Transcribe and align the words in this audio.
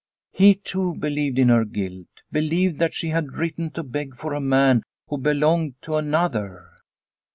He, 0.31 0.55
too, 0.55 0.95
believed 0.95 1.37
in 1.37 1.49
her 1.49 1.63
guilt, 1.63 2.07
believed 2.31 2.79
that 2.79 2.95
she 2.95 3.09
had 3.09 3.33
written 3.33 3.69
to 3.73 3.83
beg 3.83 4.15
for 4.17 4.33
a 4.33 4.41
man 4.41 4.81
who 5.09 5.19
belonged 5.19 5.75
to 5.83 5.95
another. 5.97 6.71